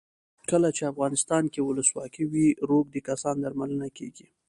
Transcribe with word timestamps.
کله 0.49 0.69
چې 0.77 0.89
افغانستان 0.91 1.43
کې 1.53 1.61
ولسواکي 1.67 2.23
وي 2.31 2.47
روږدي 2.69 3.01
کسان 3.09 3.35
درملنه 3.43 3.87
کیږي. 3.97 4.27